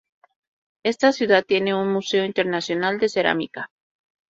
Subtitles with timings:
[0.81, 3.69] Esta ciudad tiene un Museo Internacional de Cerámica.